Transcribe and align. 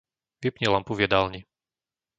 Vypni 0.41 0.67
lampu 0.73 0.91
v 0.95 1.01
jedálni. 1.03 1.39